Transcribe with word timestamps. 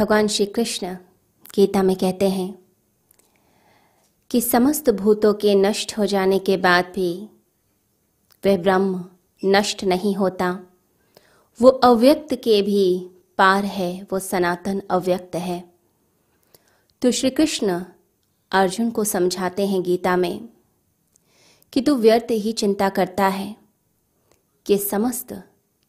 भगवान 0.00 0.26
श्री 0.26 0.46
कृष्ण 0.46 0.96
गीता 1.54 1.82
में 1.82 1.96
कहते 1.96 2.28
हैं 2.28 2.58
कि 4.30 4.40
समस्त 4.40 4.90
भूतों 4.90 5.34
के 5.34 5.54
नष्ट 5.54 5.98
हो 5.98 6.06
जाने 6.06 6.38
के 6.38 6.56
बाद 6.56 6.84
भी 6.84 7.28
वह 8.46 8.56
ब्रह्म 8.56 9.04
नष्ट 9.44 9.84
नहीं 9.84 10.14
होता। 10.14 10.60
वो 11.62 11.68
अव्यक्त 11.68 12.34
के 12.34 12.62
भी 12.62 13.10
पार 13.38 13.64
है, 13.64 14.06
वो 14.12 14.18
सनातन 14.18 14.82
अव्यक्त 14.90 15.36
है। 15.36 15.74
तो 17.02 17.10
श्री 17.10 17.30
कृष्ण 17.30 17.84
अर्जुन 18.52 18.90
को 18.90 19.04
समझाते 19.04 19.66
हैं 19.66 19.82
गीता 19.82 20.16
में 20.16 20.48
कि 21.72 21.80
तू 21.80 21.94
व्यर्थ 21.94 22.26
ही 22.30 22.52
चिंता 22.52 22.88
करता 22.88 23.28
है 23.28 23.56
कि 24.66 24.78
समस्त 24.78 25.42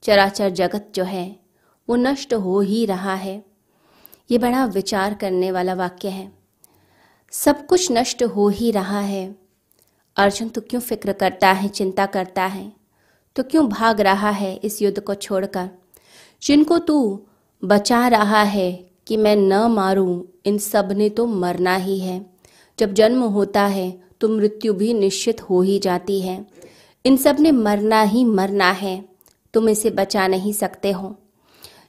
चराचर 0.04 0.50
जगत 0.50 0.92
जो 0.96 1.04
है, 1.04 1.40
वो 1.90 1.96
नष्ट 1.96 2.34
हो 2.34 2.60
ही 2.60 2.86
रहा 2.86 3.16
है। 3.16 3.51
ये 4.32 4.38
बड़ा 4.38 4.66
विचार 4.66 5.14
करने 5.14 5.52
वाला 5.52 5.74
वाक्य 5.74 6.08
है। 6.08 6.32
सब 7.32 7.66
कुछ 7.66 7.92
नष्ट 7.92 8.24
हो 8.24 8.50
ही 8.50 8.72
रहा 8.72 9.00
है। 9.00 9.36
अर्जुन 10.16 10.50
तो 10.50 10.62
क्यों 10.62 10.82
फ़िक्र 10.82 11.14
करता 11.14 11.52
है, 11.52 11.70
चिंता 11.70 12.06
करता 12.06 12.44
है? 12.44 12.74
तो 13.36 13.44
क्यों 13.44 13.70
भाग 13.70 14.02
रहा 14.02 14.30
है 14.30 14.56
इस 14.56 14.82
युद्ध 14.82 15.00
को 15.00 15.16
छोड़कर? 15.16 15.70
जिनको 16.44 16.78
तू 16.78 17.22
बचा 17.64 18.08
रहा 18.08 18.44
है 18.44 18.92
कि 19.08 19.18
मैं 19.18 19.36
न 19.36 19.54
मारूं, 19.54 20.24
इन 20.46 20.58
सबने 20.58 21.10
तो 21.10 21.26
मरना 21.26 21.76
ही 21.76 22.00
है। 22.00 22.26
जब 22.80 22.94
जन्म 22.94 23.24
होता 23.24 23.66
है 23.66 24.02
तो 24.22 24.30
मृत्यु 24.30 24.74
भी 24.74 24.94
निश्चित 24.94 25.42
हो 25.42 25.62
ही 25.62 25.80
जाती 25.80 26.22
है। 26.22 26.46
इन 27.06 27.18
सबने 27.18 27.52
मरना 27.52 28.02
ही 28.02 28.26
मरना 28.26 28.72
है। 28.72 29.06
तुम 29.54 29.70
इसे 29.70 29.90
बचा 29.90 30.28
नहीं 30.28 30.54
सकते 30.54 30.92
हो। 30.92 31.16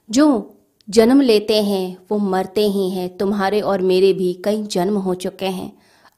जो 0.09 0.52
जन्म 0.89 1.21
लेते 1.21 1.63
हैं, 1.63 1.97
वो 2.11 2.17
मरते 2.17 2.61
ही 2.61 2.89
हैं, 2.89 3.17
तुम्हारे 3.17 3.61
और 3.61 3.81
मेरे 3.81 4.13
भी 4.13 4.33
कई 4.33 4.63
जन्म 4.63 4.97
हो 4.97 5.13
चुके 5.13 5.45
हैं। 5.45 5.71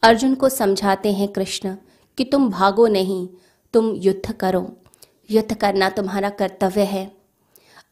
अर्जुन 0.03 0.35
को 0.35 0.49
समझाते 0.49 1.11
हैं 1.11 1.27
कृष्ण 1.27 1.75
कि 2.17 2.23
तुम 2.23 2.49
भागो 2.49 2.87
नहीं, 2.87 3.27
तुम 3.73 3.95
युद्ध 3.95 4.31
करो। 4.31 4.75
युद्ध 5.31 5.53
करना 5.53 5.89
तुम्हारा 5.89 6.29
कर्तव्य 6.29 6.81
है। 6.81 7.11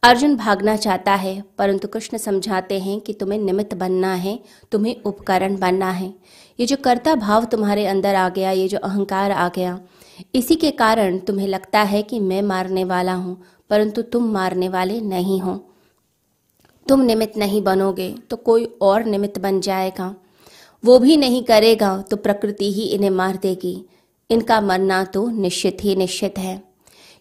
अर्जुन 0.02 0.36
भागना 0.36 0.76
चाहता 0.76 1.14
है, 1.14 1.44
परंतु 1.58 1.88
कृष्ण 1.88 2.18
समझाते 2.18 2.78
हैं 2.78 3.00
कि 3.00 3.12
तुम्हें 3.12 3.38
निमित्त 3.38 3.74
बनना 3.74 4.14
है, 4.14 4.40
तुम्हें 4.72 5.02
उपकरण 5.02 5.56
बनना 5.56 5.90
है। 5.90 6.14
ये 6.60 6.66
जो 6.66 6.76
कर्ता 6.76 7.14
भाव 7.14 7.44
तुम्हारे 7.44 7.86
अंदर 7.86 8.14
आ 8.14 8.28
गया, 8.28 8.50
ये 8.50 8.68
जो 8.68 8.78
अहंकार 8.78 9.30
आ 9.30 9.48
गया, 9.48 9.80
इसी 10.34 10.56
के 10.56 10.70
कारण 10.70 11.18
तुम्हें 11.18 11.48
लगता 11.48 11.82
है 11.82 12.02
कि 12.02 12.20
मैं 12.20 12.42
मारने 12.42 12.84
वाला 12.84 13.14
हूँ, 13.14 13.42
परंतु 13.70 14.02
तुम 14.02 14.24
मारने 14.24 14.68
वाले 14.68 15.00
नहीं 15.00 15.40
हो। 15.40 15.73
तुम 16.88 17.00
निमित्त 17.00 17.36
नहीं 17.36 17.62
बनोगे 17.62 18.14
तो 18.30 18.36
कोई 18.36 18.64
और 18.82 19.04
निमित्त 19.04 19.38
बन 19.38 19.60
जाएगा। 19.60 20.14
वो 20.84 20.98
भी 20.98 21.16
नहीं 21.16 21.42
करेगा 21.42 21.96
तो 22.10 22.16
प्रकृति 22.16 22.72
ही 22.72 22.82
इन्हें 22.82 23.10
मार 23.10 23.36
देगी। 23.36 23.84
इनका 24.30 24.60
मरना 24.60 25.04
तो 25.04 25.28
निश्चित 25.30 25.78
ही 25.82 25.96
निश्चित 25.96 26.38
है। 26.38 26.62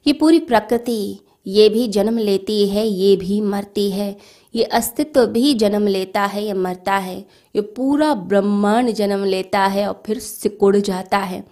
ये 0.08 0.14
पूरी 0.14 0.40
प्रकृति, 0.40 1.20
ये 1.48 1.70
भी 1.70 1.88
जन्म 1.88 2.18
लेती 2.18 2.68
है, 2.68 2.88
ये 2.88 3.16
भी 3.16 3.40
मरती 3.42 3.90
है। 3.92 4.16
ये 4.56 4.64
अस्तित्व 4.64 5.26
भी 5.26 5.54
जन्म 5.54 5.88
लेता 5.88 6.26
है, 6.26 6.46
ये 6.46 6.54
मरता 6.54 6.94
है। 6.94 7.18
ये 7.56 7.62
पूरा 7.62 8.14
ब्रह्मांड 8.14 8.92
जन्म 8.92 9.24
लेता 9.24 9.66
है 9.66 9.88
और 9.88 10.04
फिर 10.06 10.20
सिकुड़ 10.20 10.76
जाता 10.78 11.18
है। 11.18 11.44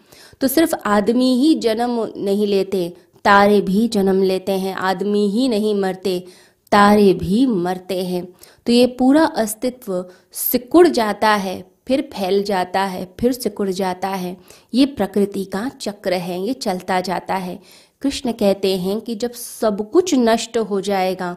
तो 0.41 0.47
सिर्फ़ 0.47 0.75
आदमी 0.85 1.33
ही 1.35 1.53
जन्म 1.55 2.07
नहीं 2.17 2.47
लेते, 2.47 2.93
तारे 3.25 3.61
भी 3.61 3.87
जन्म 3.87 4.21
लेते 4.23 4.51
हैं, 4.51 4.73
आदमी 4.73 5.29
ही 5.29 5.47
नहीं 5.49 5.75
मरते। 5.75 6.23
तारे 6.71 7.13
भी 7.13 7.45
मरते 7.45 8.03
हैं। 8.03 8.25
तो 8.65 8.71
ये 8.73 8.85
पूरा 8.99 9.23
अस्तित्व 9.37 10.05
सिकुड़ 10.33 10.87
जाता 10.87 11.29
है, 11.29 11.63
फिर 11.87 12.01
फैल 12.13 12.41
जाता 12.43 12.81
है, 12.81 13.05
फिर 13.19 13.31
सिकुड़ 13.31 13.69
जाता 13.69 14.07
है। 14.07 14.35
ये 14.73 14.85
प्रकृति 14.87 15.43
का 15.45 15.69
चक्र 15.81 16.13
है, 16.13 16.39
ये 16.41 16.53
चलता 16.53 16.99
जाता 17.01 17.35
है। 17.35 17.59
कृष्ण 18.01 18.31
कहते 18.31 18.75
हैं 18.77 18.99
कि 19.01 19.15
जब 19.15 19.31
सब 19.31 19.89
कुछ 19.91 20.13
नष्ट 20.15 20.57
हो 20.59 20.81
जाएगा 20.81 21.35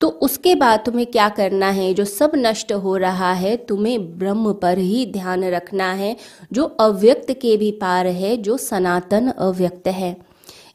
तो 0.00 0.08
उसके 0.22 0.54
बाद 0.54 0.82
तुम्हें 0.86 1.06
क्या 1.06 1.28
करना 1.28 1.68
है? 1.68 1.92
जो 1.94 2.04
सब 2.04 2.32
नष्ट 2.36 2.72
हो 2.74 2.96
रहा 2.96 3.32
है, 3.32 3.56
तुम्हें 3.58 4.18
ब्रह्म 4.18 4.52
पर 4.52 4.78
ही 4.78 5.04
ध्यान 5.06 5.44
रखना 5.44 5.92
है। 5.92 6.16
जो 6.52 6.64
अव्यक्त 6.64 7.30
के 7.32 7.56
भी 7.56 7.70
पार 7.72 8.06
है, 8.06 8.36
जो 8.36 8.56
सनातन 8.56 9.28
अव्यक्त 9.28 9.88
है। 9.88 10.16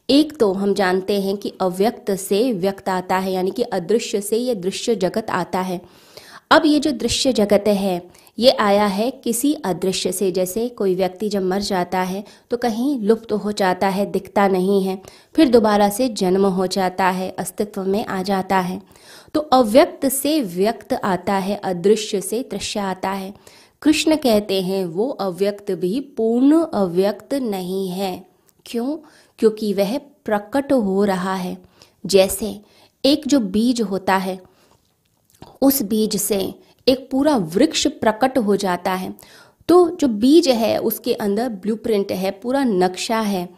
एक 0.09 0.38
तो 0.40 0.51
हम 0.53 0.73
जानते 0.73 1.19
हैं 1.22 1.35
कि 1.38 1.51
अव्यक्त 1.62 2.12
से 2.12 2.51
व्यक्त 2.53 2.90
आता 2.90 3.18
है, 3.18 3.31
यानी 3.31 3.51
कि 3.51 3.63
अदृश्य 3.63 4.22
से 4.22 4.38
ये 4.38 4.53
दृश्य 4.56 4.95
जगत 4.95 5.29
आता 5.29 5.62
है। 5.62 5.79
अब 6.51 6.66
ये 6.66 6.79
जो 6.79 6.91
दृश्य 6.91 7.34
जगत 7.34 7.63
है, 7.68 8.01
ये 8.38 8.51
आया 8.51 8.85
है 8.85 9.09
किसी 9.13 9.53
अदृश्य 9.66 10.12
से। 10.12 10.31
जैसे 10.31 10.68
कोई 10.69 10.95
व्यक्ति 10.95 11.29
जब 11.29 11.44
मर 11.44 11.62
जाता 11.62 12.01
है 12.01 12.23
तो 12.51 12.57
कहीं 12.57 13.00
लुप्त 13.00 13.31
हो 13.34 13.51
जाता 13.51 13.88
है, 13.88 14.06
दिखता 14.06 14.47
नहीं 14.47 14.81
है। 14.84 15.01
फिर 15.35 15.50
दोबारा 15.50 15.90
से 15.90 16.09
जन्म 16.12 16.45
हो 16.45 16.68
जाता 16.68 17.09
है, 17.09 17.29
अस्तित्व 17.29 17.84
में 17.84 18.06
आ 18.06 18.22
जाता 18.22 18.59
है। 18.59 18.81
तो 19.34 19.39
अव्यक्त 19.39 20.07
से 20.07 20.39
व्यक्त 20.41 20.94
आता 20.94 21.34
है, 21.34 21.59
अदृश्य 21.63 22.22
से 22.22 22.41
दृश्य 22.51 22.79
आता 22.79 23.09
है। 23.09 23.34
कृष्ण 23.81 24.16
कहते 24.16 24.62
हैं, 24.62 24.84
वो 24.85 25.09
अव्यक्त 25.09 25.72
भी 25.74 26.00
पूर्ण 26.18 26.62
अव्यक्त 26.63 27.34
नहीं 27.34 27.88
है। 27.89 28.25
क्यों? 28.66 28.97
क्योंकि 29.40 29.74
वह 29.74 29.98
प्रकट 29.98 30.74
हो 30.74 31.03
रहा 31.03 31.36
है। 31.36 31.58
जैसे 32.06 32.62
एक 33.06 33.28
जो 33.28 33.40
बीज 33.40 33.81
होता 33.81 34.18
है, 34.18 34.40
उस 35.62 35.81
बीज 35.81 36.16
से 36.16 36.53
एक 36.88 37.09
पूरा 37.12 37.38
वृक्ष 37.38 37.88
प्रकट 37.88 38.38
हो 38.38 38.56
जाता 38.56 38.94
है। 38.94 39.16
तो 39.70 39.90
जो 39.90 40.08
बीज 40.08 40.48
है, 40.48 40.78
उसके 40.78 41.14
अंदर 41.14 41.50
ब्लूप्रिंट 41.50 42.12
है, 42.12 42.31
पूरा 42.31 42.64
नक्शा 42.64 43.20
है। 43.20 43.50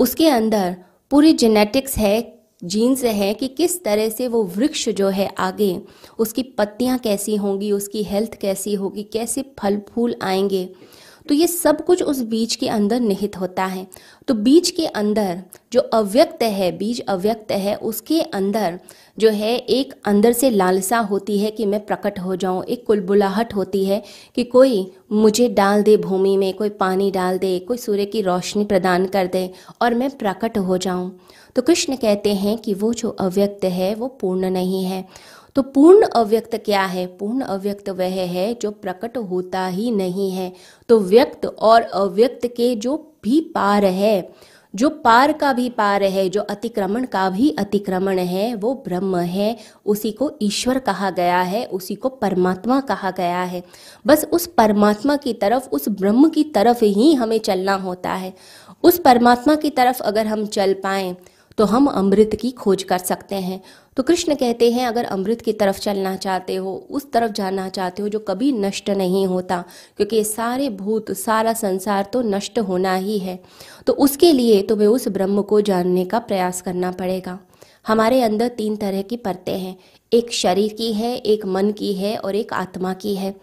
उसके 0.00 0.28
अंदर 0.28 0.76
पूरी 1.10 1.32
जेनेटिक्स 1.32 1.96
है 1.96 2.42
जीन्स 2.64 3.04
है 3.04 3.34
कि 3.34 3.48
किस 3.48 3.84
तरह 3.84 4.08
से 4.08 4.28
वो 4.28 4.42
वृक्ष 4.42 4.88
जो 4.88 5.08
है 5.08 5.34
आगे, 5.38 5.80
उसकी 6.18 6.42
पत्तियाँ 6.42 6.98
कैसी 6.98 7.36
होंगी, 7.36 7.72
उसकी 7.72 8.02
हेल्थ 8.02 8.34
कैसी 8.34 8.74
होगी, 8.74 9.02
कैसे 9.02 9.54
फल 9.58 9.80
फूल 9.88 10.16
आएँगे। 10.22 10.72
तो 11.28 11.34
ये 11.34 11.46
सब 11.46 11.84
कुछ 11.84 12.02
उस 12.02 12.20
बीज 12.22 12.56
के 12.56 12.68
अंदर 12.68 13.00
निहित 13.00 13.36
होता 13.40 13.64
है। 13.64 13.86
तो 14.28 14.34
बीज 14.34 14.70
के 14.70 14.86
अंदर 14.86 15.42
जो 15.72 15.80
अव्यक्त 15.80 16.42
है, 16.42 16.70
बीज 16.78 17.00
अव्यक्त 17.00 17.52
है, 17.52 17.74
उसके 17.74 18.20
अंदर 18.20 18.78
जो 19.18 19.30
है, 19.30 19.56
एक 19.56 19.94
अंदर 20.04 20.32
से 20.32 20.50
लालसा 20.50 20.98
होती 20.98 21.38
है 21.38 21.50
कि 21.50 21.66
मैं 21.66 21.84
प्रकट 21.86 22.18
हो 22.18 22.36
जाऊँ, 22.36 22.64
एक 22.64 22.86
कुलबुलाहट 22.86 23.54
होती 23.54 23.84
है 23.84 24.02
कि 24.34 24.44
कोई 24.44 24.92
मुझे 25.12 25.48
डाल 25.48 25.82
दे 25.82 25.96
भूमि 25.96 26.36
में, 26.36 26.52
कोई 26.54 26.68
पानी 26.68 27.10
डाल 27.10 27.38
दे, 27.38 27.58
कोई 27.58 27.76
सूर्य 27.76 28.04
की 28.04 28.22
रोशनी 28.22 28.64
प्रदान 28.64 29.06
कर 29.06 29.26
दे 29.26 29.50
और 29.82 29.94
मैं 29.94 30.10
प्रकट 30.10 30.58
हो 30.58 30.78
जाऊँ। 30.78 31.18
तो 31.56 31.62
कृष्ण 31.62 31.96
कहते 31.96 32.34
हैं 32.34 32.58
कि 32.58 32.74
वो 32.74 32.92
जो 32.92 33.08
अव्यक्त 33.08 33.64
है, 33.64 33.94
वो 33.94 34.08
पूर्ण 34.08 34.50
नहीं 34.50 34.84
है। 34.84 35.04
तो 35.54 35.62
पूर्ण 35.62 36.06
अव्यक्त 36.06 36.54
क्या 36.54 36.84
है? 36.84 37.06
पूर्ण 37.06 37.40
अव्यक्त 37.40 37.88
वह 37.88 38.20
है 38.26 38.54
जो 38.54 38.70
प्रकट 38.70 39.18
होता 39.18 39.66
ही 39.66 39.90
नहीं 39.90 40.30
है। 40.30 40.52
तो 40.88 40.98
व्यक्त 40.98 41.46
और 41.46 41.82
अव्यक्त 41.82 42.46
के 42.46 42.74
जो 42.74 42.96
भी 43.22 43.40
पार 43.40 43.84
है, 43.84 44.32
जो 44.74 44.88
पार 44.88 45.32
का 45.32 45.52
भी 45.52 45.68
पार 45.68 46.02
है, 46.02 46.28
जो 46.28 46.40
अतिक्रमण 46.40 47.04
का 47.04 47.30
भी 47.30 47.56
अतिक्रमण 47.58 48.18
है, 48.18 48.54
वो 48.54 48.74
ब्रह्म 48.74 49.16
है। 49.16 49.56
उसी 49.86 50.12
को 50.12 50.32
ईश्वर 50.42 50.78
कहा 50.78 51.10
गया 51.10 51.40
है, 51.40 51.64
उसी 51.64 51.94
को 51.94 52.08
परमात्मा 52.08 52.80
कहा 52.80 53.10
गया 53.10 53.42
है। 53.42 53.62
बस 54.06 54.26
उस 54.32 54.46
परमात्मा 54.46 55.16
की 55.16 55.32
तरफ़, 55.32 55.68
उस 55.68 55.88
ब्रह्म 55.88 56.28
की 56.28 56.44
तरफ़ 56.44 56.84
ही 56.84 57.14
हमें 57.14 57.38
चलना 57.38 57.74
होता 57.74 58.12
है। 58.12 58.34
उस 58.82 58.98
परमात्मा 58.98 59.54
की 59.54 59.70
तरफ़ 59.70 60.02
अगर 60.02 60.26
हम 60.26 60.46
चल 60.46 60.74
पाएँ 60.74 61.16
तो 61.58 61.64
हम 61.64 61.86
अमृत 61.86 62.38
की 62.40 62.50
खोज 62.50 62.82
कर 62.82 62.98
सकते 62.98 63.34
हैं। 63.34 63.62
तो 63.96 64.02
कृष्ण 64.02 64.34
कहते 64.34 64.70
हैं, 64.72 64.86
अगर 64.86 65.04
अमृत 65.04 65.40
की 65.40 65.52
तरफ़ 65.52 65.78
चलना 65.78 66.16
चाहते 66.16 66.54
हो, 66.54 66.86
उस 66.90 67.12
तरफ़ 67.12 67.32
जाना 67.32 67.68
चाहते 67.68 68.02
हो 68.02 68.08
जो 68.08 68.18
कभी 68.18 68.52
नष्ट 68.52 68.90
नहीं 68.90 69.26
होता, 69.26 69.64
क्योंकि 69.96 70.24
सारे 70.24 70.68
भूत, 70.68 71.12
सारा 71.12 71.52
संसार 71.52 72.04
तो 72.12 72.22
नष्ट 72.22 72.58
होना 72.58 72.94
ही 72.94 73.18
है। 73.18 73.42
तो 73.86 73.92
उसके 73.92 74.32
लिए 74.32 74.62
तुम्हें 74.62 74.88
उस 74.88 75.08
ब्रह्म 75.08 75.42
को 75.42 75.60
जानने 75.60 76.04
का 76.04 76.18
प्रयास 76.18 76.60
करना 76.62 76.90
पड़ेगा। 76.90 77.38
हमारे 77.86 78.22
अंदर 78.22 78.48
तीन 78.48 78.76
तरह 78.76 79.02
की 79.02 79.16
परतें 79.16 79.58
हैं, 79.58 79.76
एक 80.12 80.32
शरीर 80.32 80.72
की 80.72 80.92
है, 80.92 81.16
एक 81.16 81.46
मन 81.46 81.70
की 81.70 81.94
है 81.94 82.16
और 82.16 82.36
एक 82.36 82.52
आत्मा 82.52 82.92
की 82.94 83.14
है। 83.14 83.34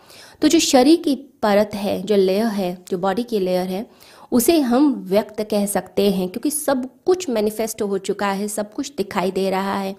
तो 0.42 0.48
जो 0.48 0.60
शरीर 0.60 0.98
की 0.98 1.16
परत 1.16 1.72
है, 1.74 2.02
जो 2.02 2.16
लेयर 2.16 2.46
है, 2.46 2.78
जो 2.92 2.98
बॉडी 2.98 3.24
की 3.24 3.40
लेयर 3.40 3.68
है 3.68 3.86
उसे 4.32 4.60
हम 4.60 4.94
व्यक्त 5.08 5.42
कह 5.42 5.66
सकते 5.66 6.10
हैं, 6.12 6.28
क्योंकि 6.30 6.52
सब 6.52 6.90
कुछ 7.06 7.30
मैनिफेस्ट 7.30 7.82
हो 7.82 7.98
चुका 7.98 8.32
है, 8.32 8.48
सब 8.48 8.74
कुछ 8.74 8.92
दिखाई 8.98 9.32
दे 9.32 9.50
रहा 9.50 9.76
है। 9.76 9.96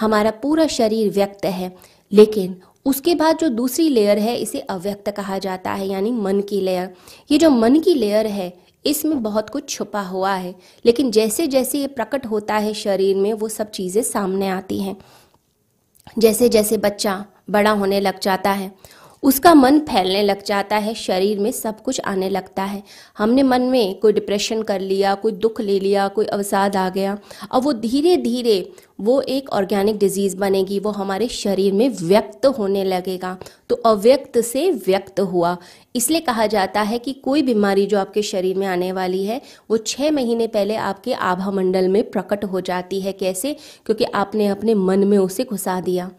हमारा 0.00 0.30
पूरा 0.42 0.66
शरीर 0.68 1.12
व्यक्त 1.12 1.44
है, 1.44 1.72
लेकिन 2.12 2.56
उसके 2.86 3.14
बाद 3.14 3.38
जो 3.38 3.48
दूसरी 3.48 3.88
लेयर 3.88 4.18
है, 4.18 4.36
इसे 4.36 4.60
अव्यक्त 4.60 5.10
कहा 5.10 5.38
जाता 5.38 5.72
है, 5.72 5.86
यानी 5.88 6.12
मन 6.12 6.40
की 6.40 6.60
लेयर 6.60 6.94
ये 7.30 7.38
जो 7.38 7.50
मन 7.50 7.78
की 7.80 7.94
लेयर 7.94 8.26
है, 8.26 8.52
इसमें 8.84 9.22
बहुत 9.22 9.50
कुछ 9.50 9.68
छुपा 9.68 10.02
हुआ 10.02 10.34
है, 10.34 10.54
लेकिन 10.84 11.10
जैसे 11.10 11.46
जैसे 11.46 11.78
ये 11.78 11.86
प्रकट 11.88 12.26
होता 12.26 12.54
है 12.56 12.72
शरीर 12.74 13.16
में, 13.16 13.32
वो 13.32 13.48
सब 13.48 13.70
चीज़ें 13.70 14.02
सामने 14.02 14.48
आती 14.48 14.80
हैं। 14.80 14.96
जैसे 16.18 16.48
जैसे 16.48 16.76
बच्चा 16.76 17.24
बड़ा 17.50 17.70
होने 17.70 18.00
लग 18.00 18.18
जाता 18.20 18.50
है 18.52 18.72
उसका 19.22 19.54
मन 19.54 19.78
फैलने 19.78 20.22
लग 20.22 20.44
जाता 20.44 20.76
है, 20.76 20.94
शरीर 20.94 21.38
में 21.38 21.52
सब 21.52 21.82
कुछ 21.82 22.00
आने 22.00 22.28
लगता 22.28 22.62
है। 22.62 22.82
हमने 23.18 23.42
मन 23.42 23.62
में 23.62 23.98
कोई 23.98 24.12
डिप्रेशन 24.12 24.62
कर 24.62 24.80
लिया, 24.80 25.14
कोई 25.14 25.32
दुख 25.32 25.60
ले 25.60 25.80
लिया, 25.80 26.08
कोई 26.08 26.26
अवसाद 26.26 26.76
आ 26.76 26.88
गया 26.88 27.18
और 27.52 27.60
वो 27.60 27.72
धीरे 27.72 28.16
धीरे 28.16 28.72
वो 29.00 29.20
एक 29.20 29.50
ऑर्गेनिक 29.50 29.98
डिज़ीज़ 29.98 30.36
बनेगी, 30.36 30.78
वो 30.78 30.90
हमारे 30.90 31.28
शरीर 31.28 31.72
में 31.72 31.88
व्यक्त 31.88 32.46
होने 32.46 32.84
लगेगा। 32.84 33.38
तो 33.68 33.76
अव्यक्त 33.76 34.40
से 34.40 34.70
व्यक्त 34.70 35.20
हुआ। 35.20 35.56
इसलिए 35.96 36.20
कहा 36.20 36.46
जाता 36.46 36.82
है 36.82 36.98
कि 36.98 37.12
कोई 37.12 37.42
बीमारी 37.42 37.86
जो 37.86 37.98
आपके 37.98 38.22
शरीर 38.22 38.56
में 38.56 38.66
आने 38.66 38.92
वाली 38.92 39.24
है, 39.24 39.40
वो 39.70 39.76
छः 39.76 40.10
महीने 40.10 40.46
पहले 40.46 40.76
आपके 40.76 41.12
आभा 41.12 41.50
मंडल 41.50 41.88
में 41.88 42.10
प्रकट 42.10 42.44
हो 42.44 42.60
जाती 42.60 43.00
है। 43.00 43.12
कैसे? 43.12 43.56
क्योंकि 43.86 44.04
आपने 44.04 44.46
अपने 44.46 44.74
मन 44.74 45.04
में 45.04 45.18
उसे 45.18 45.44
घुसा 45.44 45.80
दिया। 45.80 46.10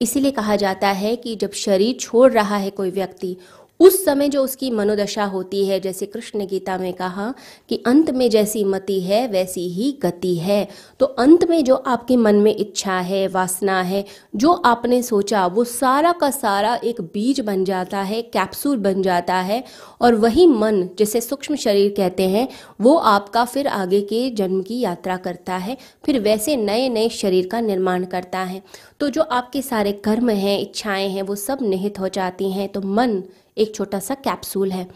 इसीलिए 0.00 0.30
कहा 0.30 0.56
जाता 0.56 0.88
है 0.92 1.14
कि 1.16 1.34
जब 1.36 1.52
शरीर 1.56 1.96
छोड़ 2.00 2.32
रहा 2.32 2.56
है 2.56 2.70
कोई 2.70 2.90
व्यक्ति 2.90 3.36
उस 3.84 4.04
समय 4.04 4.28
जो 4.28 4.44
उसकी 4.44 4.70
मनोदशा 4.70 5.24
होती 5.24 5.66
है, 5.66 5.80
जैसे 5.80 6.06
कृष्ण 6.06 6.46
गीता 6.46 6.78
में 6.78 6.92
कहा 6.92 7.34
कि 7.68 7.82
अंत 7.86 8.10
में 8.10 8.30
जैसी 8.30 8.64
मति 8.64 9.00
है, 9.00 9.28
वैसी 9.28 9.68
ही 9.68 9.98
गति 10.02 10.36
है। 10.36 10.68
तो 11.00 11.06
अंत 11.06 11.50
में 11.50 11.64
जो 11.64 11.74
आपके 11.74 12.16
मन 12.16 12.34
में 12.34 12.56
इच्छा 12.56 12.98
है, 13.00 13.28
वासना 13.28 13.82
है, 13.82 14.04
जो 14.36 14.52
आपने 14.52 15.02
सोचा, 15.02 15.46
वो 15.46 15.64
सारा 15.64 16.12
का 16.12 16.30
सारा 16.30 16.80
एक 16.84 17.00
बीज 17.00 17.40
बन 17.40 17.64
जाता 17.64 17.98
है, 17.98 18.22
कैप्सूल 18.22 18.76
बन 18.76 19.02
जाता 19.02 19.34
है, 19.34 19.64
और 20.00 20.14
वही 20.14 20.46
मन, 20.46 20.88
जिसे 20.98 21.20
सूक्ष्म 21.20 21.56
शरीर 21.56 21.94
कहते 21.96 22.28
हैं, 22.28 22.48
वो 22.80 22.96
आपका 22.96 23.44
फिर 23.44 23.66
आगे 23.66 24.00
के 24.00 24.30
जन्म 24.30 24.62
की 24.62 24.80
यात्रा 24.80 25.16
करता 25.16 25.56
है, 25.56 25.76
फिर 26.06 26.18
वैसे 26.18 26.56
नए 26.56 26.88
नए 26.88 27.08
शरीर 27.08 27.48
का 27.48 27.60
निर्माण 27.60 28.04
करता 28.04 28.38
है। 28.38 28.62
तो 29.00 29.08
जो 29.08 29.22
आपके 29.22 29.62
सारे 29.62 29.92
कर्म 29.92 30.30
हैं, 30.30 30.60
इच्छाएँ 30.60 31.08
हैं, 31.08 31.22
वो 31.22 31.34
सब 31.34 31.58
निहित 31.62 32.00
हो 32.00 32.08
जाती 32.08 32.52
हैं। 32.52 32.68
तो 32.68 32.80
मन 32.80 33.22
एक 33.56 33.74
छोटा 33.74 33.98
सा 33.98 34.14
कैप्सूल 34.14 34.72
है। 34.72 34.86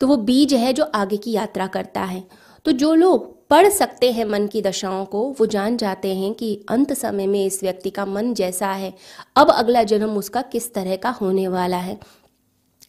तो 0.00 0.06
वो 0.06 0.16
बीज 0.16 0.54
है 0.54 0.72
जो 0.72 0.84
आगे 0.84 1.16
की 1.16 1.32
यात्रा 1.32 1.66
करता 1.66 2.00
है। 2.00 2.22
तो 2.64 2.72
जो 2.72 2.94
लोग 2.94 3.48
पढ़ 3.50 3.68
सकते 3.68 4.10
हैं 4.12 4.24
मन 4.24 4.46
की 4.46 4.62
दशाओं 4.62 5.04
को, 5.04 5.22
वो 5.40 5.46
जान 5.46 5.76
जाते 5.76 6.14
हैं 6.14 6.32
कि 6.34 6.66
अंत 6.70 6.92
समय 6.92 7.26
में 7.26 7.44
इस 7.46 7.62
व्यक्ति 7.62 7.90
का 7.90 8.06
मन 8.06 8.32
जैसा 8.34 8.68
है। 8.68 8.92
अब 9.36 9.50
अगला 9.50 9.82
जन्म 9.82 10.16
उसका 10.16 10.42
किस 10.42 10.72
तरह 10.74 10.96
का 10.96 11.10
होने 11.10 11.48
वाला 11.48 11.76
है? 11.76 11.98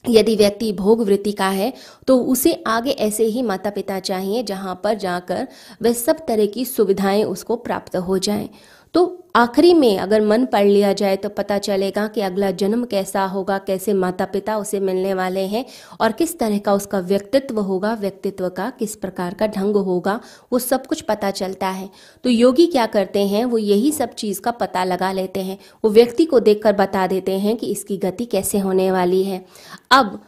यदि 0.09 0.35
व्यक्ति 0.35 0.71
भोग 0.73 1.01
वृत्ति 1.01 1.31
का 1.31 1.47
है 1.47 1.71
तो 2.07 2.17
उसे 2.23 2.53
आगे 2.67 2.91
ऐसे 2.91 3.23
ही 3.23 3.41
माता 3.41 3.69
पिता 3.69 3.99
चाहिए 3.99 4.43
जहाँ 4.43 4.79
पर 4.83 4.93
जाकर 4.93 5.47
वह 5.81 5.93
सब 5.93 6.25
तरह 6.27 6.45
की 6.45 6.65
सुविधाएँ 6.65 7.23
उसको 7.23 7.55
प्राप्त 7.55 7.95
हो 7.97 8.17
जाएँ। 8.17 8.49
तो 8.93 9.17
आखिरी 9.35 9.73
में 9.73 9.97
अगर 9.97 10.21
मन 10.21 10.45
पढ़ 10.45 10.65
लिया 10.65 10.91
जाए 10.93 11.15
तो 11.15 11.29
पता 11.29 11.57
चलेगा 11.57 12.07
कि 12.07 12.21
अगला 12.21 12.49
जन्म 12.51 12.83
कैसा 12.85 13.23
होगा, 13.25 13.57
कैसे 13.57 13.93
माता 13.93 14.25
पिता 14.25 14.57
उसे 14.57 14.79
मिलने 14.79 15.13
वाले 15.13 15.45
हैं 15.47 15.63
और 16.01 16.11
किस 16.11 16.37
तरह 16.39 16.57
का 16.57 16.73
उसका 16.73 16.99
व्यक्तित्व 16.99 17.59
होगा, 17.59 17.93
व्यक्तित्व 17.93 18.47
का 18.49 18.69
किस 18.69 18.95
प्रकार 18.95 19.33
का 19.33 19.47
ढंग 19.47 19.75
होगा, 19.75 20.19
वो 20.51 20.59
सब 20.59 20.85
कुछ 20.85 21.01
पता 21.01 21.31
चलता 21.31 21.67
है। 21.67 21.89
तो 22.23 22.29
योगी 22.29 22.65
क्या 22.67 22.85
करते 22.85 23.25
हैं, 23.27 23.45
वो 23.45 23.57
यही 23.57 23.91
सब 23.91 24.13
चीज़ 24.13 24.41
का 24.41 24.51
पता 24.51 24.83
लगा 24.83 25.11
लेते 25.11 25.39
हैं। 25.39 25.57
वो 25.83 25.91
व्यक्ति 25.91 26.25
को 26.25 26.39
देखकर 26.39 26.73
बता 26.73 27.07
देते 27.07 27.37
हैं 27.39 27.55
कि 27.57 27.71
इसकी 27.71 27.97
गति 27.97 28.25
कैसे 28.25 28.59
होने 28.59 28.91
वाली 28.91 29.23
है। 29.23 29.45
अब 29.91 30.19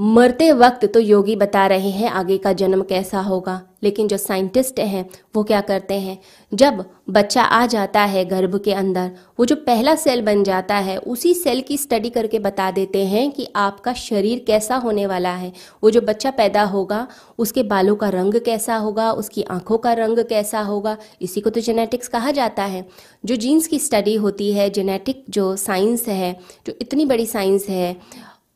मरते 0.00 0.52
वक्त 0.52 0.84
तो 0.84 1.00
योगी 1.00 1.36
बता 1.36 1.66
रहे 1.66 1.90
हैं 1.90 2.10
आगे 2.10 2.38
का 2.38 2.52
जन्म 2.52 2.82
कैसा 2.82 3.20
होगा। 3.20 3.62
लेकिन 3.82 4.08
जो 4.08 4.16
साइंटिस्ट 4.16 4.80
हैं, 4.80 5.10
वो 5.36 5.44
क्या 5.44 5.60
करते 5.60 5.94
हैं? 5.94 6.18
जब 6.54 6.84
बच्चा 7.10 7.42
आ 7.42 7.66
जाता 7.66 8.00
है 8.00 8.24
गर्भ 8.24 8.60
के 8.64 8.72
अंदर, 8.72 9.10
वो 9.38 9.44
जो 9.44 9.56
पहला 9.56 9.94
सेल 9.94 10.22
बन 10.22 10.44
जाता 10.44 10.74
है, 10.74 10.96
उसी 10.96 11.34
सेल 11.34 11.60
की 11.60 11.78
स्टडी 11.78 12.10
करके 12.10 12.38
बता 12.38 12.70
देते 12.70 13.06
हैं 13.06 13.32
कि 13.32 13.48
आपका 13.56 13.92
शरीर 13.92 14.44
कैसा 14.46 14.76
होने 14.76 15.06
वाला 15.06 15.34
है। 15.34 15.52
वो 15.82 15.90
जो 15.90 16.00
बच्चा 16.00 16.30
पैदा 16.30 16.62
होगा, 16.62 17.08
उसके 17.38 17.62
बालों 17.62 17.96
का 17.96 18.08
रंग 18.08 18.34
कैसा 18.34 18.76
होगा, 18.76 19.12
उसकी 19.12 19.42
आँखों 19.42 19.78
का 19.78 19.92
रंग 19.92 20.18
कैसा 20.18 20.60
होगा, 20.60 20.96
इसी 21.22 21.40
को 21.40 21.50
तो 21.50 21.60
जेनेटिक्स 21.60 22.08
कहा 22.08 22.30
जाता 22.30 22.64
है। 22.64 22.88
जो 23.24 23.36
जीन्स 23.36 23.66
की 23.66 23.78
स्टडी 23.78 24.14
होती 24.14 24.52
है 24.52 24.70
जेनेटिक 24.70 25.24
जो 25.30 25.56
साइंस 25.56 26.08
है, 26.08 26.40
जो 26.66 26.72
इतनी 26.80 27.06
बड़ी 27.06 27.26
साइंस 27.26 27.68
है 27.68 27.96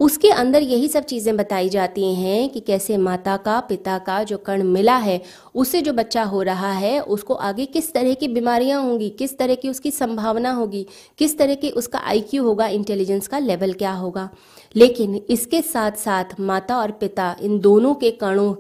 उसके 0.01 0.29
अंदर 0.29 0.63
यही 0.63 0.89
सब 0.89 1.05
चीज़ें 1.05 1.37
बताई 1.37 1.69
जाती 1.69 2.15
हैं 2.15 2.49
कि 2.49 2.61
कैसे 2.61 2.97
माता 2.97 3.37
का, 3.37 3.61
पिता 3.61 3.99
का 3.99 4.23
जो 4.23 4.37
कर्ण 4.39 4.63
मिला 4.63 4.97
है, 4.97 5.21
उससे 5.55 5.81
जो 5.83 5.93
बच्चा 5.93 6.23
हो 6.23 6.43
रहा 6.43 6.73
है, 6.73 7.01
उसको 7.01 7.35
आगे 7.35 7.67
किस 7.67 7.93
तरह 7.93 8.15
की 8.15 8.29
बीमारियाँ 8.29 8.83
होंगी, 8.83 9.09
किस 9.09 9.39
तरह 9.39 9.55
की 9.55 9.69
उसकी 9.69 9.91
संभावना 9.91 10.53
होगी, 10.53 10.87
किस 11.19 11.39
तरह 11.39 11.55
की 11.55 11.71
उसका 11.71 11.99
आईक्यू 11.99 12.45
होगा 12.45 12.67
इंटेलिजेंस 12.69 13.27
का 13.27 13.39
लेवल 13.39 13.73
क्या 13.73 13.93
होगा। 13.93 14.29
लेकिन 14.77 15.21
इसके 15.31 15.63
साथ 15.63 15.93
साथ 15.93 16.41
माता 16.41 16.79
और 16.79 16.91
पिता 16.91 17.37
इन 17.43 17.59
दोनों 17.59 17.95
के 17.95 18.11
कणों 18.11 18.53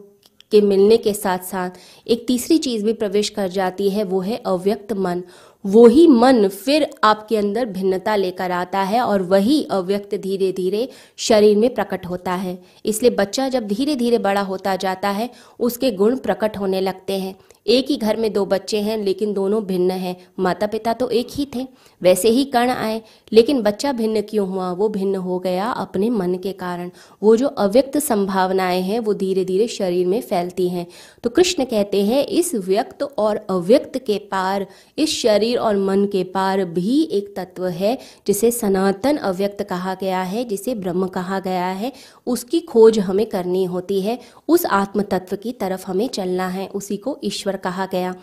के 0.52 0.60
मिलने 0.60 0.96
के 0.96 1.12
साथ 1.14 1.38
साथ 1.38 1.70
एक 2.06 2.24
तीसरी 2.26 2.58
चीज़ 2.58 2.84
भी 2.84 2.92
प्रवेश 2.92 3.28
कर 3.28 3.48
जाती 3.48 3.90
है, 3.90 4.04
वो 4.04 4.20
है 4.20 4.36
अव्यक्त 4.36 4.92
मन। 4.92 5.22
वही 5.64 6.06
मन 6.06 6.48
फिर 6.48 6.90
आपके 7.04 7.36
अंदर 7.36 7.66
भिन्नता 7.66 8.16
लेकर 8.16 8.50
आता 8.50 8.82
है 8.82 9.00
और 9.00 9.22
वही 9.22 9.62
अव्यक्त 9.70 10.14
धीरे 10.14 10.52
धीरे 10.52 10.88
शरीर 11.16 11.56
में 11.56 11.74
प्रकट 11.74 12.06
होता 12.06 12.34
है। 12.34 12.58
इसलिए 12.84 13.10
बच्चा 13.10 13.48
जब 13.48 13.66
धीरे 13.66 13.96
धीरे 13.96 14.18
बड़ा 14.18 14.40
होता 14.40 14.76
जाता 14.76 15.08
है, 15.08 15.30
उसके 15.60 15.90
गुण 15.90 16.16
प्रकट 16.16 16.56
होने 16.56 16.80
लगते 16.80 17.18
हैं। 17.18 17.34
एक 17.66 17.90
ही 17.90 17.96
घर 17.96 18.16
में 18.16 18.32
दो 18.32 18.46
बच्चे 18.46 18.80
हैं, 18.80 18.98
लेकिन 18.98 19.32
दोनों 19.32 19.64
भिन्न 19.64 19.90
हैं। 19.90 20.16
माता 20.40 20.66
पिता 20.66 20.92
तो 20.92 21.10
एक 21.10 21.28
ही 21.30 21.48
थे, 21.54 21.68
वैसे 22.02 22.28
ही 22.28 22.44
कर्ण 22.44 22.70
आए। 22.70 23.02
लेकिन 23.32 23.62
बच्चा 23.62 23.92
भिन्न 23.92 24.20
क्यों 24.20 24.48
हुआ? 24.48 24.72
वो 24.72 24.88
भिन्न 24.88 25.16
हो 25.16 25.38
गया 25.38 25.70
अपने 25.70 26.10
मन 26.10 26.34
के 26.34 26.52
कारण। 26.52 26.90
वो 27.22 27.36
जो 27.36 27.48
अव्यक्त 27.48 27.98
संभावनाएँ 27.98 28.80
हैं, 28.80 29.00
वो 29.00 29.14
धीरे 29.14 29.44
धीरे 29.44 29.68
शरीर 29.68 30.06
में 30.06 30.20
फैलती 30.20 30.68
हैं। 30.68 30.86
तो 31.22 31.30
कृष्ण 31.30 31.64
कहते 31.64 32.04
हैं, 32.04 32.26
इस 32.26 32.54
व्यक्त 32.54 33.02
और 33.02 33.36
अव्यक्त 33.36 33.98
के 33.98 34.18
पार, 34.18 34.66
इस 34.98 35.22
शरीर 35.22 35.58
और 35.58 35.76
मन 35.76 36.04
के 36.04 36.24
पार 36.24 36.64
भी 36.64 37.02
एक 37.02 37.36
तत्व 37.36 37.66
है, 37.66 37.98
जिसे 38.26 38.50
सनातन 38.50 39.16
अव्यक्त 39.16 39.62
कहा 39.62 39.94
गया 39.94 40.22
है, 40.22 40.44
जिसे 40.44 40.74
ब्रह्म 40.74 41.06
कहा 41.06 41.40
गया 41.40 41.68
है। 41.68 41.92
उसकी 42.26 42.60
खोज 42.60 42.98
हमें 42.98 43.26
करनी 43.26 43.64
होती 43.64 44.00
है। 44.00 44.18
उस 44.48 44.66
आत्म 44.66 45.02
तत्व 45.02 45.36
की 45.36 45.52
तरफ़ 45.52 45.86
हमें 45.86 46.08
चलना 46.08 46.48
है। 46.48 46.68
उसी 46.68 46.96
को 46.96 47.18
ईश्वर 47.24 47.57
कहा 47.58 47.86
गया। 47.86 48.14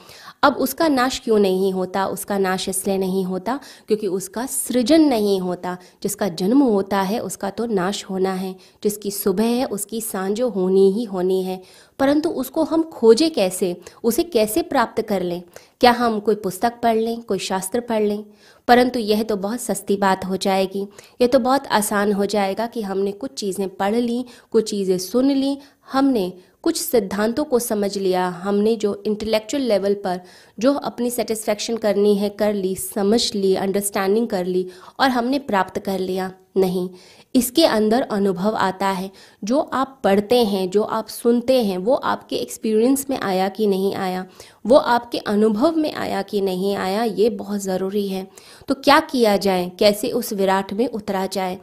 अब 0.44 0.54
उसका 0.54 0.88
नाश 0.88 1.20
क्यों 1.20 1.40
नहीं 1.40 1.74
होता? 1.74 2.06
उसका 2.06 2.38
नाश 2.38 2.70
इसलिए 2.70 2.98
नहीं 2.98 3.26
होता 3.26 3.60
क्योंकि 3.88 4.08
उसका 4.08 4.46
सृजन 4.46 5.02
नहीं 5.02 5.40
होता। 5.40 5.78
जिसका 6.04 6.30
जन्म 6.30 6.62
होता 6.62 7.02
है, 7.02 7.20
उसका 7.20 7.50
तो 7.50 7.66
नाश 7.66 8.06
होना 8.10 8.34
है। 8.34 8.56
जिसकी 8.84 9.12
सुबह 9.12 9.44
है, 9.44 9.66
उसकी 9.66 10.02
सांझो 10.02 10.50
होनी 10.50 10.92
ही 10.92 11.04
होनी 11.04 11.44
है। 11.44 11.64
परंतु 12.00 12.30
उसको 12.30 12.64
हम 12.64 12.84
खोजे 12.84 13.30
कैसे? 13.30 13.82
उसे 14.04 14.24
कैसे 14.24 14.62
प्राप्त 14.62 15.02
कर 15.02 15.22
लें? 15.22 15.44
क्या 15.82 15.92
हम 15.92 16.20
कोई 16.20 16.36
पुस्तक 16.36 16.74
पढ़ 16.84 16.96
लें, 16.96 17.22
कोई 17.22 17.40
शास्त्र 17.40 17.80
पढ़ 17.80 18.04
लें? 18.04 18.24
परंतु 18.68 19.00
यह 19.00 19.24
तो 19.24 19.36
बहुत 19.36 19.62
सस्ती 19.62 19.98
बात 19.98 20.26
हो 20.26 20.38
जाएगी। 20.38 20.88
यह 21.22 21.28
तो 21.28 21.40
बहुत 21.40 21.68
आसान 21.68 22.14
हो 22.14 22.26
जाएगा 22.26 22.68
कि 22.68 22.82
हमने 22.82 23.12
कुछ 23.12 23.34
चीज़ें 23.34 23.70
पढ़ 23.70 23.96
ली, 23.96 24.26
कुछ 24.52 24.70
चीज़ें 24.70 24.98
सुन 24.98 25.32
ली, 25.32 25.58
हमने 25.92 26.34
कुछ 26.64 26.82
सिद्धांतों 26.82 27.44
को 27.44 27.60
समझ 27.60 27.98
लिया, 27.98 28.28
हमने 28.28 28.76
जो 28.76 29.04
इंटेलेक्चुअल 29.06 29.64
लेवल 29.64 29.94
पर 29.94 30.22
जो 30.60 30.74
अपनी 30.74 31.10
सेटिस्फेक्शन 31.10 31.78
करनी 31.78 32.16
है, 32.16 32.30
कर 32.30 32.54
ली, 32.54 32.76
समझ 32.76 33.36
ली 33.36 33.56
अंडरस्टैंडिंग 33.56 34.28
कर 34.28 34.46
ली 34.46 34.68
और 35.00 35.10
हमने 35.10 35.40
प्राप्त 35.40 35.80
कर 35.80 36.00
लिया। 36.00 36.32
नहीं 36.58 36.90
इसके 37.36 37.66
अंदर 37.66 38.02
अनुभव 38.02 38.56
आता 38.56 38.88
है। 38.88 39.12
जो 39.44 39.60
आप 39.60 40.02
पढ़ते 40.04 40.44
हैं, 40.44 40.70
जो 40.70 40.84
आप 40.84 41.08
सुनते 41.08 41.64
हैं, 41.64 41.78
वो 41.78 41.96
आपके 41.96 42.36
एक्सपीरियंस 42.36 43.06
में 43.10 43.20
आया 43.20 43.50
कि 43.50 43.68
नहीं 43.68 43.96
आया? 43.96 44.26
वो 44.66 44.78
आपके 44.78 45.18
अनुभव 45.18 45.76
में 45.76 45.94
आया 45.94 46.22
कि 46.22 46.42
नहीं 46.42 46.76
आया? 46.76 47.04
ये 47.04 47.30
बहुत 47.30 47.60
ज़रूरी 47.60 48.08
है। 48.08 48.28
तो 48.68 48.76
क्या 48.76 49.00
किया 49.00 49.38
जाए? 49.38 49.72
कैसे 49.80 50.10
उस 50.10 50.34
विराट 50.34 50.74
में 50.74 50.88
उतरा 50.88 51.26
जाए? 51.26 51.60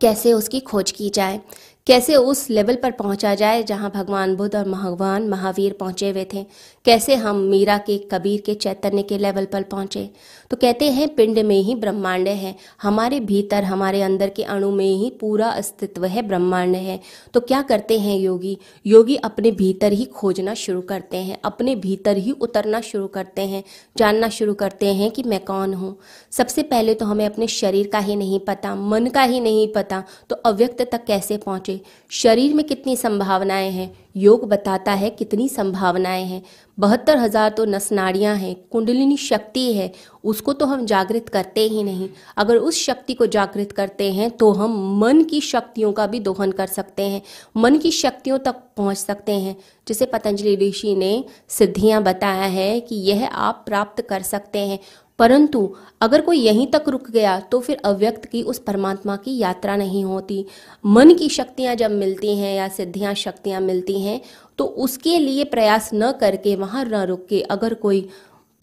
कैसे 0.00 0.32
उसकी 0.32 0.60
खोज 0.60 0.90
की 0.90 1.10
जाए? 1.10 1.40
कैसे 1.86 2.14
उस 2.16 2.50
लेवल 2.50 2.74
पर 2.74 2.90
पहुँचा 2.90 3.34
जाए 3.34 3.62
जहाँ 3.62 3.90
भगवान 3.90 4.34
बुद्ध 4.36 4.54
और 4.56 4.68
भगवान 4.68 5.28
महावीर 5.28 5.72
पहुँचे 5.72 6.10
हुए 6.10 6.26
थे? 6.34 6.42
कैसे 6.84 7.14
हम 7.14 7.36
मीरा 7.36 7.76
के, 7.78 7.98
कबीर 7.98 8.40
के, 8.40 8.54
चैतन्य 8.54 9.02
के 9.02 9.18
लेवल 9.18 9.44
पर 9.44 9.62
पहुँचे? 9.62 10.10
तो 10.50 10.56
कहते 10.56 10.90
हैं, 10.90 11.14
पिंड 11.14 11.38
में 11.38 11.56
ही 11.56 11.74
ब्रह्मांड 11.74 12.28
है। 12.28 12.54
हमारे 12.82 13.20
भीतर, 13.20 13.64
हमारे 13.64 14.02
अंदर 14.02 14.28
के 14.28 14.42
अणु 14.42 14.70
में 14.70 14.84
ही 14.84 15.10
पूरा 15.10 15.48
अस्तित्व 15.48 16.04
है, 16.04 16.22
ब्रह्मांड 16.22 16.76
है। 16.76 17.00
तो 17.34 17.40
क्या 17.40 17.62
करते 17.62 17.98
हैं 17.98 18.16
योगी? 18.16 18.58
योगी 18.86 19.16
अपने 19.16 19.50
भीतर 19.52 19.92
ही 19.92 20.04
खोजना 20.04 20.54
शुरू 20.54 20.80
करते 20.80 21.16
हैं, 21.16 21.38
अपने 21.44 21.76
भीतर 21.76 22.16
ही 22.16 22.30
उतरना 22.30 22.80
शुरू 22.80 23.06
करते 23.06 23.42
हैं, 23.42 23.62
जानना 23.96 24.28
शुरू 24.28 24.54
करते 24.54 24.92
हैं 24.94 25.10
कि 25.10 25.22
मैं 25.22 25.40
कौन 25.44 25.74
हूँ। 25.74 25.96
सबसे 26.32 26.62
पहले 26.62 26.94
तो 26.94 27.06
हमें 27.06 27.24
अपने 27.26 27.46
शरीर 27.46 27.88
का 27.92 27.98
ही 27.98 28.16
नहीं 28.16 28.40
पता, 28.40 28.74
मन 28.74 29.06
का 29.06 29.22
ही 29.22 29.40
नहीं 29.40 29.72
पता 29.72 30.02
तो 30.30 30.36
अव्यक्त 30.36 30.82
तक 30.82 31.04
कैसे 31.04 31.36
पहुँचे? 31.36 31.75
शरीर 32.10 32.54
में 32.54 32.64
कितनी 32.66 32.96
संभावनाएँ 32.96 33.70
हैं? 33.70 33.94
योग 34.16 34.48
बताता 34.48 34.92
है 34.92 35.10
कितनी 35.10 35.48
संभावनाएँ 35.48 36.24
हैं। 36.24 36.42
बहत्तर 36.78 37.16
हज़ार 37.18 37.50
तो 37.50 37.64
नसनाड़ियाँ 37.64 38.34
हैं, 38.36 38.54
कुंडलिनी 38.72 39.16
शक्ति 39.16 39.72
है, 39.72 39.92
उसको 40.24 40.52
तो 40.52 40.66
हम 40.66 40.84
जागृत 40.86 41.28
करते 41.28 41.60
ही 41.60 41.82
नहीं। 41.82 42.08
अगर 42.36 42.56
उस 42.56 42.82
शक्ति 42.84 43.14
को 43.14 43.26
जागृत 43.26 43.72
करते 43.72 44.12
हैं 44.12 44.30
तो 44.30 44.50
हम 44.52 44.98
मन 45.00 45.22
की 45.22 45.40
शक्तियों 45.40 45.92
का 45.92 46.06
भी 46.06 46.20
दोहन 46.20 46.52
कर 46.52 46.66
सकते 46.66 47.02
हैं। 47.02 47.22
मन 47.56 47.78
की 47.78 47.90
शक्तियों 47.92 48.38
तक 48.38 48.62
पहुँच 48.76 48.96
सकते 48.96 49.32
हैं। 49.32 49.56
जिसे 49.86 50.06
पतंजलि 50.06 50.56
ऋषि 50.58 50.94
ने 50.94 51.24
सिद्धियाँ 51.48 52.02
बताया 52.02 52.46
है 52.50 52.80
कि 52.80 52.96
यह 53.02 53.26
आप 53.26 53.62
प्राप्त 53.66 54.02
कर 54.02 54.22
सकते 54.22 54.58
हैं। 54.58 54.78
परंतु 55.18 55.74
अगर 56.00 56.20
कोई 56.20 56.38
यहीं 56.38 56.66
तक 56.66 56.88
रुक 56.88 57.10
गया 57.10 57.38
तो 57.42 57.60
फिर 57.60 57.80
अव्यक्त 57.84 58.24
की 58.24 58.42
उस 58.42 58.58
परमात्मा 58.58 59.16
की 59.16 59.36
यात्रा 59.38 59.76
नहीं 59.76 60.04
होती। 60.04 60.44
मन 60.84 61.14
की 61.14 61.28
शक्तियाँ 61.28 61.74
जब 61.74 61.90
मिलती 61.90 62.36
हैं 62.36 62.54
या 62.56 62.68
सिद्धियाँ, 62.68 63.14
शक्तियाँ 63.14 63.60
मिलती 63.60 64.00
हैं 64.00 64.20
तो 64.58 64.64
उसके 64.64 65.18
लिए 65.18 65.44
प्रयास 65.44 65.90
न 65.94 66.12
करके, 66.12 66.56
वहाँ 66.56 66.84
न 66.84 67.04
रुक 67.04 67.26
के 67.26 67.40
अगर 67.40 67.74
कोई 67.74 68.08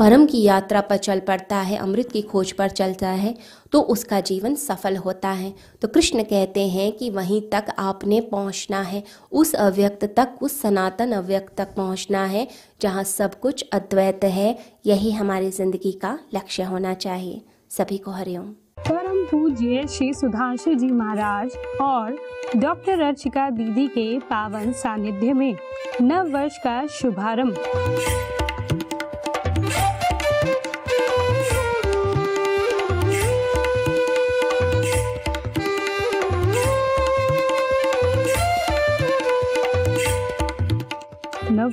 परम 0.03 0.25
की 0.25 0.41
यात्रा 0.41 0.79
पर 0.81 0.97
चल 0.97 1.19
पड़ता 1.19 1.57
है, 1.57 1.75
अमृत 1.77 2.09
की 2.11 2.21
खोज 2.21 2.51
पर 2.51 2.69
चलता 2.69 3.09
है 3.09 3.33
तो 3.71 3.79
उसका 3.81 4.19
जीवन 4.21 4.55
सफल 4.55 4.97
होता 4.97 5.29
है। 5.31 5.53
तो 5.81 5.87
कृष्ण 5.87 6.23
कहते 6.23 6.67
हैं 6.69 6.91
कि 6.91 7.09
वहीं 7.09 7.41
तक 7.49 7.67
आपने 7.79 8.19
पहुँचना 8.31 8.81
है। 8.81 9.03
उस 9.31 9.53
अव्यक्त 9.55 10.03
तक, 10.17 10.35
उस 10.41 10.59
सनातन 10.61 11.11
अव्यक्त 11.11 11.55
तक 11.57 11.73
पहुँचना 11.75 12.25
है, 12.25 12.47
जहाँ 12.81 13.03
सब 13.03 13.39
कुछ 13.39 13.65
अद्वैत 13.73 14.23
है। 14.25 14.57
यही 14.85 15.11
हमारी 15.11 15.49
ज़िंदगी 15.51 15.91
का 15.93 16.17
लक्ष्य 16.35 16.63
होना 16.63 16.93
चाहिए। 16.95 17.41
सभी 17.71 17.97
को 17.97 18.11
हरिओम 18.11 18.53
परम 18.81 19.23
पूज्य 19.25 19.87
श्री 19.87 20.13
सुधांशु 20.13 20.73
जी 20.73 20.91
महाराज 20.91 21.57
और 21.81 22.17
डॉक्टर 22.57 23.01
अर्चिका 23.01 23.49
दीदी 23.51 23.87
के 23.87 24.19
पावन 24.25 24.71
सानिध्य 24.73 25.33
में 25.33 25.55
नव 26.01 26.31
वर्ष 26.31 26.57
का 26.57 26.85
शुभारंभ। 26.91 28.32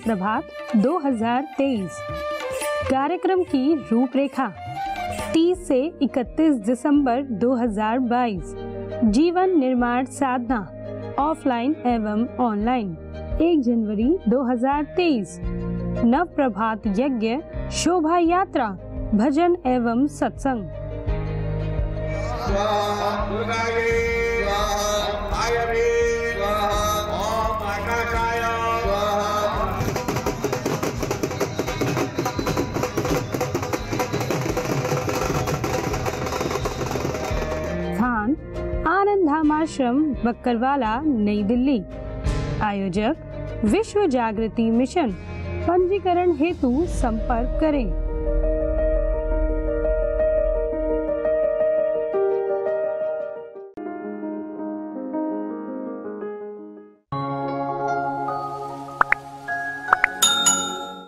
प्रभात 0.04 0.76
2023 0.76 1.98
कार्यक्रम 2.90 3.42
की 3.42 3.74
रूपरेखा 3.90 4.46
30 5.32 5.64
से 5.66 5.80
31 6.02 6.58
दिसंबर 6.66 7.22
2022 7.40 8.54
जीवन 9.12 9.58
निर्माण 9.58 10.04
साधना, 10.04 10.60
ऑफलाइन 11.18 11.74
एवं 11.86 12.26
ऑनलाइन 12.40 12.96
1 13.42 13.62
जनवरी 13.62 14.10
2023 14.28 15.38
नव 16.04 16.24
प्रभात 16.36 16.86
यज्ञ, 16.98 17.36
शोभा 17.72 18.18
यात्रा, 18.18 18.68
भजन 19.14 19.56
एवं 19.66 20.06
सत्संग। 20.06 20.68
आनंद 39.00 39.26
धाम 39.26 39.52
आश्रम 39.52 40.02
बक्करवाला 40.24 41.00
नई 41.00 41.42
दिल्ली। 41.42 41.82
आयोजक 42.62 43.60
विश्व 43.64 44.06
जागृति 44.06 44.70
मिशन। 44.70 45.10
पंजीकरण 45.68 46.32
हेतु 46.32 46.86
संपर्क 46.86 47.60
करें। 47.60 48.09